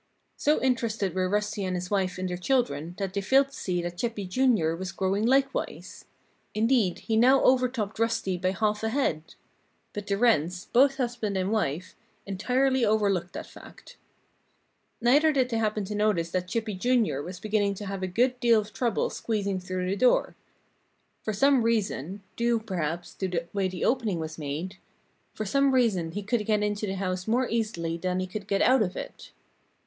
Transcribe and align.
So 0.35 0.59
interested 0.63 1.13
were 1.13 1.29
Rusty 1.29 1.63
and 1.63 1.75
his 1.75 1.91
wife 1.91 2.17
in 2.17 2.25
their 2.25 2.35
children 2.35 2.95
that 2.97 3.13
they 3.13 3.21
failed 3.21 3.49
to 3.49 3.53
see 3.53 3.83
that 3.83 3.99
Chippy, 3.99 4.25
Jr., 4.25 4.73
was 4.73 4.91
growing 4.91 5.27
likewise. 5.27 6.05
Indeed, 6.55 7.01
he 7.01 7.15
now 7.15 7.43
overtopped 7.43 7.99
Rusty 7.99 8.35
by 8.35 8.49
half 8.49 8.81
a 8.83 8.89
head. 8.89 9.35
But 9.93 10.07
the 10.07 10.17
Wrens 10.17 10.65
both 10.73 10.95
husband 10.97 11.37
and 11.37 11.51
wife 11.51 11.95
entirely 12.25 12.83
overlooked 12.83 13.33
that 13.33 13.45
fact. 13.45 13.97
Neither 15.01 15.31
did 15.31 15.49
they 15.49 15.57
happen 15.57 15.85
to 15.85 15.93
notice 15.93 16.31
that 16.31 16.47
Chippy, 16.47 16.73
Jr., 16.73 17.21
was 17.21 17.39
beginning 17.39 17.75
to 17.75 17.85
have 17.85 18.01
a 18.01 18.07
good 18.07 18.39
deal 18.39 18.59
of 18.59 18.73
trouble 18.73 19.11
squeezing 19.11 19.59
through 19.59 19.87
the 19.87 19.95
door. 19.95 20.35
For 21.21 21.31
some 21.31 21.61
reason 21.61 22.23
due, 22.35 22.57
perhaps, 22.59 23.13
to 23.13 23.27
the 23.27 23.47
way 23.53 23.67
the 23.67 23.85
opening 23.85 24.17
was 24.19 24.39
made 24.39 24.77
for 25.35 25.45
some 25.45 25.71
reason 25.75 26.13
he 26.13 26.23
could 26.23 26.43
get 26.47 26.63
into 26.63 26.87
the 26.87 26.95
house 26.95 27.27
more 27.27 27.47
easily 27.47 27.97
than 27.99 28.19
he 28.19 28.25
could 28.25 28.47
get 28.47 28.63
out 28.63 28.81
of 28.81 28.95
it. 28.97 29.31